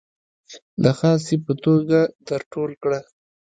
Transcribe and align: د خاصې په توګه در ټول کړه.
د 0.83 0.85
خاصې 0.99 1.35
په 1.45 1.53
توګه 1.63 1.99
در 2.27 2.41
ټول 2.51 2.71
کړه. 2.83 2.99